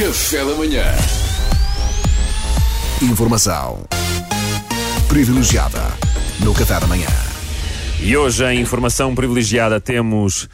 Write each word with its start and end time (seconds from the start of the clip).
Café 0.00 0.42
da 0.42 0.54
manhã. 0.54 0.82
Informação 3.02 3.84
privilegiada 5.06 5.78
no 6.42 6.54
Café 6.54 6.80
da 6.80 6.86
Manhã. 6.86 7.06
E 8.00 8.16
hoje, 8.16 8.42
em 8.46 8.62
informação 8.62 9.14
privilegiada, 9.14 9.78
temos 9.78 10.48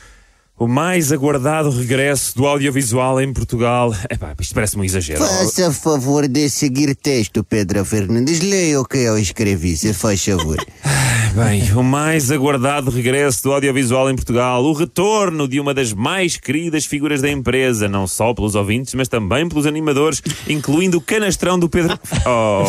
o 0.59 0.67
mais 0.67 1.13
aguardado 1.13 1.71
regresso 1.71 2.37
do 2.37 2.45
audiovisual 2.45 3.21
em 3.21 3.33
Portugal. 3.33 3.95
Epá, 4.11 4.35
isto 4.41 4.53
parece-me 4.53 4.83
um 4.83 4.85
exagero. 4.85 5.21
Faça 5.21 5.73
favor 5.73 6.27
de 6.27 6.51
seguir 6.51 6.97
texto, 6.97 7.45
Pedro 7.45 7.85
Fernandes. 7.85 8.41
Leia 8.41 8.81
o 8.81 8.85
que 8.85 8.99
eu 8.99 9.17
escrevi, 9.17 9.77
se 9.77 9.95
faz 9.95 10.25
favor. 10.25 10.57
Bem, 11.37 11.71
o 11.75 11.83
mais 11.83 12.31
aguardado 12.31 12.91
regresso 12.91 13.43
do 13.43 13.53
audiovisual 13.53 14.11
em 14.11 14.17
Portugal, 14.17 14.65
o 14.65 14.73
retorno 14.73 15.47
de 15.47 15.61
uma 15.61 15.75
das 15.75 15.93
mais 15.93 16.39
queridas 16.39 16.87
figuras 16.87 17.21
da 17.21 17.29
empresa, 17.29 17.87
não 17.87 18.07
só 18.07 18.33
pelos 18.33 18.55
ouvintes, 18.55 18.95
mas 18.95 19.07
também 19.07 19.47
pelos 19.47 19.67
animadores, 19.67 20.23
incluindo 20.49 20.97
o 20.97 21.01
canastrão 21.01 21.59
do 21.59 21.69
Pedro. 21.69 21.99
Oh, 22.25 22.65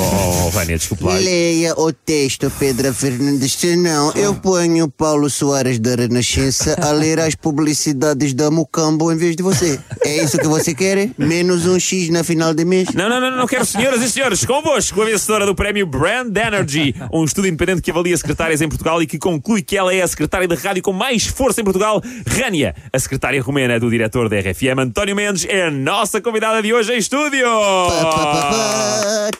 oh, 0.47 0.49
Vânia, 0.49 0.77
desculpa 0.77 1.05
lá. 1.05 1.13
Leia 1.13 1.79
o 1.79 1.93
texto, 1.93 2.51
Pedro 2.59 2.93
Fernandes, 2.93 3.53
senão 3.53 4.11
eu 4.11 4.35
ponho 4.35 4.89
Paulo 4.89 5.29
Soares 5.29 5.79
da 5.79 5.95
Renascença 5.95 6.75
a 6.81 6.91
ler 6.91 7.21
as 7.21 7.35
publicidades 7.35 8.33
da 8.33 8.51
Mucambo 8.51 9.09
em 9.13 9.15
vez 9.15 9.37
de 9.37 9.43
você. 9.43 9.79
É 10.03 10.21
isso 10.21 10.37
que 10.37 10.47
você 10.47 10.75
quer? 10.75 11.09
Menos 11.17 11.65
um 11.65 11.79
X 11.79 12.09
na 12.09 12.21
final 12.21 12.53
de 12.53 12.65
mês? 12.65 12.89
Não, 12.93 13.07
não, 13.07 13.21
não, 13.21 13.31
não 13.31 13.47
quero, 13.47 13.65
senhoras 13.65 14.01
e 14.01 14.11
senhores, 14.11 14.43
convosco 14.43 15.01
a 15.01 15.05
vencedora 15.05 15.45
do 15.45 15.55
prémio 15.55 15.87
Brand 15.87 16.35
Energy, 16.35 16.93
um 17.13 17.23
estudo 17.23 17.47
independente 17.47 17.81
que 17.81 17.91
avalia 17.91 18.17
secretárias 18.17 18.56
em 18.61 18.69
Portugal 18.69 19.01
e 19.01 19.07
que 19.07 19.17
conclui 19.17 19.61
que 19.61 19.77
ela 19.77 19.93
é 19.93 20.01
a 20.01 20.07
secretária 20.07 20.47
de 20.47 20.55
rádio 20.55 20.83
com 20.83 20.93
mais 20.93 21.25
força 21.25 21.61
em 21.61 21.63
Portugal. 21.63 22.01
Rânia, 22.27 22.75
a 22.91 22.99
secretária 22.99 23.41
romena 23.41 23.79
do 23.79 23.89
diretor 23.89 24.29
da 24.29 24.39
RFM, 24.39 24.79
António 24.79 25.15
Mendes, 25.15 25.45
é 25.49 25.63
a 25.63 25.71
nossa 25.71 26.21
convidada 26.21 26.61
de 26.61 26.73
hoje 26.73 26.93
em 26.93 26.97
estúdio. 26.97 27.47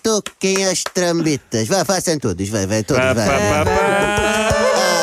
Toquem 0.04 0.66
as 0.66 0.84
trambetas. 0.84 1.68
Vá, 1.68 1.84
façam 1.86 2.18
todos, 2.20 2.48
vai, 2.50 2.66
vai, 2.66 2.84
todos, 2.84 3.04
vai. 3.04 3.28
Ah, 3.28 4.98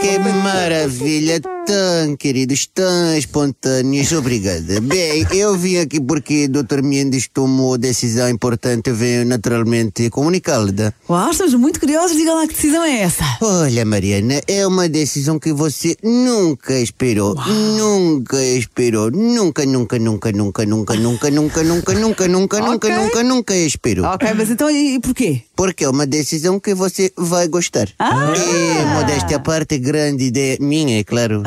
que 0.00 0.18
maravilha, 0.18 1.40
tão 1.66 2.16
queridos, 2.16 2.66
tão 2.66 3.16
espontâneos, 3.16 4.12
obrigada. 4.12 4.80
Bem, 4.80 5.26
eu 5.32 5.56
vim 5.56 5.78
aqui 5.78 6.00
porque 6.00 6.44
o 6.44 6.62
Dr. 6.62 6.82
Mendes 6.82 7.28
tomou 7.32 7.78
decisão 7.78 8.28
importante, 8.28 8.90
eu 8.90 8.96
venho 8.96 9.24
naturalmente 9.24 10.10
comunicá-la. 10.10 10.64
Uau, 11.08 11.30
estamos 11.30 11.54
muito 11.54 11.80
curiosos. 11.80 12.16
Diga 12.16 12.34
lá 12.34 12.46
que 12.46 12.54
decisão 12.54 12.82
é 12.84 13.02
essa. 13.02 13.24
Olha, 13.40 13.84
Mariana, 13.84 14.40
é 14.46 14.66
uma 14.66 14.88
decisão 14.88 15.38
que 15.38 15.52
você 15.52 15.96
nunca 16.02 16.78
esperou. 16.78 17.34
Nunca 17.34 18.42
esperou. 18.42 19.10
Nunca, 19.10 19.64
nunca, 19.64 19.98
nunca, 19.98 20.32
nunca, 20.32 20.64
nunca, 20.64 20.94
nunca, 20.96 21.30
nunca, 21.30 21.30
nunca, 21.30 21.62
nunca, 21.62 21.94
nunca, 21.94 22.60
nunca, 22.60 22.88
nunca, 22.98 23.22
nunca 23.22 23.56
esperou. 23.56 24.06
Ok, 24.06 24.28
mas 24.34 24.50
então 24.50 24.70
e, 24.70 24.94
e 24.94 25.00
porquê? 25.00 25.42
Porque 25.56 25.84
é 25.84 25.88
uma 25.88 26.06
decisão 26.06 26.60
que 26.60 26.74
você 26.74 27.12
vai 27.16 27.48
gostar. 27.48 27.88
E, 27.88 28.94
modéstia 28.94 29.36
à 29.36 29.40
parte, 29.40 29.78
grande 29.78 30.24
ideia 30.24 30.56
minha, 30.60 31.00
é 31.00 31.04
claro. 31.04 31.42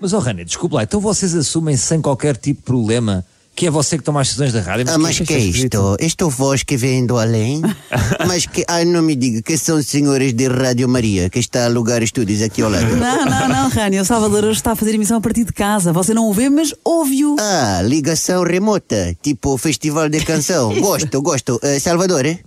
Mas, 0.00 0.12
oh 0.14 0.18
Rania, 0.18 0.44
desculpe 0.44 0.74
lá, 0.74 0.82
então 0.82 1.00
vocês 1.00 1.34
assumem 1.34 1.76
sem 1.76 2.00
qualquer 2.00 2.36
tipo 2.36 2.60
de 2.60 2.64
problema 2.64 3.24
que 3.54 3.66
é 3.66 3.70
você 3.70 3.98
que 3.98 4.04
toma 4.04 4.22
as 4.22 4.28
decisões 4.28 4.54
da 4.54 4.60
rádio? 4.62 4.86
Ah, 4.88 4.96
mas 4.96 5.18
que 5.18 5.34
é 5.34 5.38
isto? 5.38 5.96
Isto 6.00 6.30
voz 6.30 6.62
que 6.62 6.78
vem 6.78 7.04
do 7.04 7.18
além? 7.18 7.60
mas 8.26 8.46
que, 8.46 8.64
ai, 8.66 8.86
não 8.86 9.02
me 9.02 9.14
diga 9.14 9.42
que 9.42 9.58
são 9.58 9.82
senhores 9.82 10.32
de 10.32 10.48
Rádio 10.48 10.88
Maria 10.88 11.28
que 11.28 11.38
está 11.38 11.64
a 11.64 11.66
alugar 11.66 12.02
estúdios 12.02 12.40
aqui 12.40 12.62
ao 12.62 12.70
lado. 12.70 12.96
Não, 12.96 13.26
não, 13.26 13.48
não, 13.48 13.68
Rania. 13.70 14.00
O 14.00 14.04
Salvador 14.06 14.44
hoje 14.44 14.58
está 14.58 14.72
a 14.72 14.76
fazer 14.76 14.94
emissão 14.94 15.18
a 15.18 15.20
partir 15.20 15.44
de 15.44 15.52
casa. 15.52 15.92
Você 15.92 16.14
não 16.14 16.30
o 16.30 16.32
vê, 16.32 16.48
mas 16.48 16.72
ouve-o. 16.82 17.36
Ah, 17.38 17.82
ligação 17.82 18.44
remota, 18.44 19.14
tipo 19.20 19.58
festival 19.58 20.08
de 20.08 20.24
canção. 20.24 20.72
Gosto, 20.80 21.20
gosto. 21.20 21.60
Eh, 21.62 21.78
Salvador, 21.78 22.24
eh? 22.24 22.38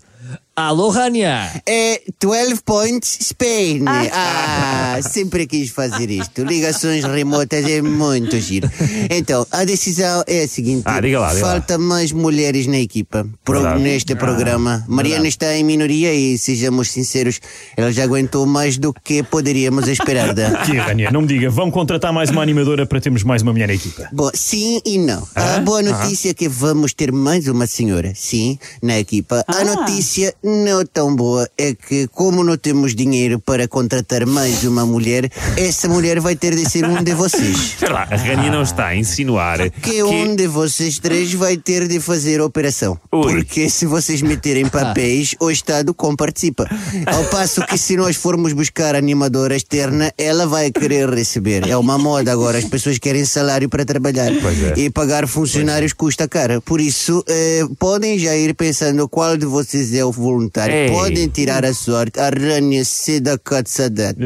Alô, 0.56 0.90
Rania! 0.90 1.50
É 1.68 2.00
12 2.22 2.62
Points 2.64 3.18
Spain. 3.24 3.86
Ah, 3.88 5.00
sempre 5.02 5.47
quis 5.47 5.72
fazer 5.72 6.12
isto. 6.12 6.44
Ligações 6.44 7.03
remotas 7.03 7.66
é 7.66 7.81
muito 7.81 8.40
giro. 8.40 8.69
Então, 9.09 9.47
a 9.50 9.63
decisão 9.66 10.24
é 10.28 10.44
a 10.44 10.47
seguinte: 10.47 10.84
Ah, 10.86 11.02
diga 11.02 11.19
lá, 11.19 11.34
diga 11.34 11.44
lá. 11.47 11.52
falta 11.53 11.80
mais 11.80 12.12
mulheres 12.12 12.68
na 12.68 12.78
equipa 12.78 13.28
pro- 13.44 13.62
Verdade. 13.62 13.81
neste 13.81 14.16
programa. 14.16 14.86
Mariana 14.88 15.28
está 15.28 15.52
em 15.56 15.63
minoria 15.63 16.13
e, 16.13 16.38
sejamos 16.38 16.92
sinceros, 16.92 17.40
ela 17.75 17.92
já 17.92 18.03
aguentou 18.03 18.46
mais 18.46 18.78
do 18.78 18.94
que 18.94 19.24
poderíamos 19.24 19.88
esperar 19.88 20.36
da. 20.36 20.50
Aqui, 20.62 20.78
Rania, 20.78 21.09
não 21.09 21.22
me 21.22 21.28
diga, 21.28 21.50
vão 21.50 21.72
contratar 21.72 22.13
mais 22.13 22.30
uma 22.30 22.44
animadora 22.44 22.86
para 22.86 23.02
termos 23.02 23.24
mais 23.24 23.42
uma 23.42 23.53
mulher 23.53 23.68
na 23.69 23.74
equipa. 23.74 24.08
Bom, 24.13 24.30
sim 24.36 24.80
e 24.86 25.00
não. 25.00 25.28
A 25.34 25.58
boa 25.62 25.81
notícia 25.81 26.30
é 26.30 26.34
que 26.36 26.47
vamos 26.47 26.94
ter 26.94 27.12
mais 27.12 27.47
uma 27.47 27.66
senhora, 27.66 28.13
sim, 28.16 28.59
na 28.84 29.00
equipa. 29.00 29.44
A 29.47 29.63
notícia 29.63 30.31
não 30.44 30.86
tão 30.86 31.16
boa 31.16 31.50
é 31.58 31.74
que, 31.74 32.08
como 32.08 32.44
não 32.44 32.58
temos 32.58 32.94
dinheiro 32.94 33.40
para 33.40 33.68
contratar 33.68 34.26
mais 34.26 34.64
uma 34.64 34.86
mulher, 34.86 35.31
essa 35.58 35.88
mulher 35.88 36.20
vai 36.20 36.36
ter 36.36 36.54
de 36.56 36.70
ser 36.70 36.86
um 36.86 37.02
de 37.02 37.14
vocês. 37.14 37.58
Espera 37.74 37.94
lá, 37.94 38.08
a 38.12 38.16
Rânia 38.16 38.52
não 38.52 38.62
está 38.62 38.88
a 38.88 38.96
insinuar 38.96 39.70
Que 39.70 40.04
um 40.04 40.36
de 40.36 40.48
vocês 40.48 41.00
três 41.00 41.34
vai 41.34 41.56
ter 41.56 41.88
de 41.88 42.00
fazer 42.00 42.42
a 42.42 42.46
operação. 42.46 43.00
Ui. 43.12 43.24
Porque 43.24 43.70
se 43.70 43.86
vocês 43.86 44.22
meterem 44.22 44.68
papéis, 44.68 45.36
o 45.40 45.50
Estado 45.50 45.94
comparticipa. 45.94 46.68
Ao 47.06 47.24
passo 47.25 47.66
que 47.66 47.78
se 47.78 47.96
nós 47.96 48.16
formos 48.16 48.52
buscar 48.54 48.96
animadora 48.96 49.56
externa, 49.56 50.12
ela 50.18 50.46
vai 50.46 50.72
querer 50.72 51.10
receber. 51.10 51.68
É 51.70 51.78
uma 51.78 51.98
moda 51.98 52.31
agora, 52.31 52.58
as 52.58 52.66
pessoas 52.66 52.98
querem 52.98 53.24
salário 53.25 53.70
para 53.70 53.86
trabalhar. 53.86 54.31
Pois 54.42 54.62
é. 54.62 54.74
E 54.78 54.90
pagar 54.90 55.28
funcionários 55.28 55.94
custa 55.94 56.28
caro. 56.28 56.62
Por 56.62 56.81
isso, 56.81 57.24
eh, 57.28 57.62
podem 57.80 58.20
já 58.20 58.36
ir 58.36 58.54
pensando 58.56 59.08
qual 59.08 59.38
de 59.38 59.46
vocês 59.46 59.94
é 59.94 60.04
o 60.04 60.12
voluntari 60.33 60.73
Ei. 60.73 60.89
podem 60.91 61.29
tirar 61.29 61.66
a 61.66 61.73
sorte, 61.73 62.19
arranha-se 62.19 63.19
da 63.19 63.38
caçadete. 63.38 64.25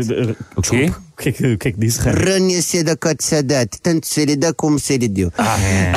Ok. 0.55 0.87
Chup. 0.87 1.06
O 1.17 1.19
que 1.19 1.29
é 1.29 1.31
que, 1.31 1.53
o 1.53 1.57
que, 1.57 1.67
é 1.69 1.71
que 1.71 1.79
disse, 1.79 1.99
Rania? 1.99 2.33
Rania 2.33 2.61
Seda 2.61 2.95
Katsadat. 2.95 3.79
Tanto 3.81 4.05
se 4.05 4.23
lhe 4.23 4.35
dá 4.35 4.53
como 4.53 4.77
se 4.77 4.99
lhe 4.99 5.07
deu. 5.07 5.31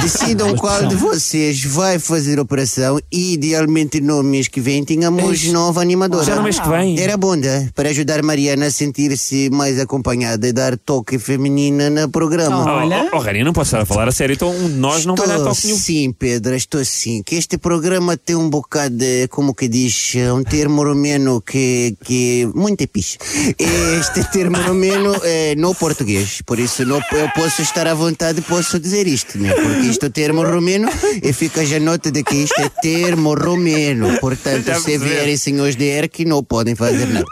Decidam 0.01 0.57
qual 0.57 0.87
de 0.87 0.95
vocês 0.95 1.63
vai 1.63 1.99
fazer 1.99 2.39
a 2.39 2.43
operação 2.43 2.99
e, 3.13 3.35
idealmente, 3.35 4.01
no 4.01 4.23
mês 4.23 4.49
que 4.49 4.63
vem, 4.63 4.83
tenhamos 4.83 5.45
nova 5.53 5.83
animadora. 5.83 6.25
Já 6.25 6.37
no 6.37 6.43
mês 6.43 6.59
que 6.59 6.67
vem? 6.67 6.99
Era 6.99 7.19
bom, 7.19 7.35
né? 7.35 7.69
Para 7.75 7.91
ajudar 7.91 8.23
Mariana 8.23 8.69
a 8.69 8.71
sentir-se 8.71 9.51
mais 9.51 9.79
acompanhada 9.79 10.49
e 10.49 10.55
dar 10.55 10.79
toque 10.79 11.19
feminina 11.19 11.91
no 11.91 12.09
programa. 12.09 12.65
Oh, 12.65 12.79
Olha. 12.79 13.11
oh, 13.13 13.17
oh, 13.19 13.21
Rânia, 13.21 13.45
não 13.45 13.53
posso 13.53 13.69
estar 13.77 13.83
a 13.83 13.85
falar 13.85 14.09
a 14.09 14.13
sério, 14.13 14.33
então 14.33 14.49
um 14.51 14.71
de 14.71 14.77
nós 14.77 15.05
não 15.05 15.17
vai 15.17 15.27
dar 15.27 15.35
Estou 15.35 15.53
toque 15.53 15.67
nenhum. 15.67 15.79
sim, 15.79 16.15
Pedro, 16.19 16.55
estou 16.55 16.83
sim. 16.83 17.23
Que 17.23 17.37
este 17.37 17.59
programa 17.59 18.17
tem 18.17 18.37
um 18.37 18.49
bocado 18.49 18.97
de, 18.97 19.29
como 19.29 19.55
que 19.55 19.69
diz, 19.69 20.15
um 20.35 20.43
termo 20.43 20.83
romeno 20.83 21.43
que, 21.43 21.95
que 22.03 22.49
muito 22.55 22.81
é 22.81 22.87
piche. 22.87 23.19
Este 23.59 24.25
termo 24.33 24.57
romeno 24.57 25.10
é 25.23 25.55
no 25.57 25.75
português, 25.75 26.43
por 26.45 26.59
isso 26.59 26.85
não, 26.85 27.01
eu 27.13 27.29
posso 27.35 27.63
estar 27.63 27.87
à 27.87 27.95
vontade, 27.95 28.41
posso 28.43 28.79
dizer 28.79 29.07
isto, 29.07 29.39
né? 29.39 29.53
Porque 29.53 29.87
isto 29.87 30.07
é 30.07 30.09
termo 30.09 30.43
romeno 30.45 30.89
e 31.23 31.33
fica 31.33 31.65
já 31.65 31.81
nota 31.81 32.11
de 32.11 32.23
que 32.23 32.35
isto 32.35 32.61
é 32.61 32.69
termo 32.69 33.35
romeno. 33.35 34.19
Portanto, 34.21 34.81
se 34.81 34.99
vierem 34.99 35.37
senhores 35.37 35.77
de 35.77 35.85
ERC, 35.85 36.25
não 36.25 36.43
podem 36.43 36.75
fazer 36.75 37.07
nada. 37.07 37.27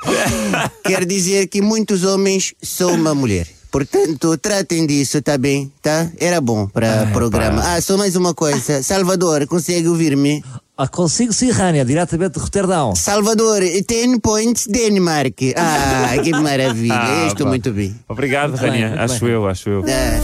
Quer 0.84 1.04
dizer 1.04 1.48
que 1.48 1.60
muitos 1.60 2.04
homens 2.04 2.54
são 2.62 2.94
uma 2.94 3.14
mulher. 3.14 3.46
Portanto, 3.70 4.36
tratem 4.38 4.86
disso, 4.86 5.20
tá 5.20 5.36
bem? 5.36 5.70
Tá? 5.82 6.10
Era 6.18 6.40
bom 6.40 6.66
para 6.66 7.04
o 7.04 7.12
programa. 7.12 7.62
Ah, 7.62 7.80
só 7.80 7.96
mais 7.98 8.16
uma 8.16 8.32
coisa. 8.32 8.82
Salvador, 8.82 9.46
consegue 9.46 9.88
ouvir-me? 9.88 10.42
Ah, 10.80 10.86
consigo 10.86 11.32
sim, 11.32 11.50
Rania, 11.50 11.84
diretamente 11.84 12.34
de 12.34 12.38
Roterdão. 12.38 12.94
Salvador, 12.94 13.60
10 13.62 14.20
points 14.22 14.64
Denmark. 14.68 15.34
Ah, 15.56 16.12
que 16.22 16.30
maravilha. 16.30 16.94
Ah, 16.94 17.26
Estou 17.26 17.46
pá. 17.46 17.50
muito 17.50 17.72
bem. 17.72 17.96
Obrigado, 18.08 18.50
Muito 18.50 18.62
bem, 18.62 18.84
Acho 18.84 19.24
bem. 19.24 19.34
eu, 19.34 19.48
acho 19.48 19.68
eu. 19.68 19.84
Ah. 19.88 20.20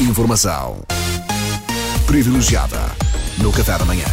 Informação 0.00 0.78
privilegiada 2.06 2.80
no 3.36 3.52
Café 3.52 3.76
da 3.76 3.84
Manhã. 3.84 4.06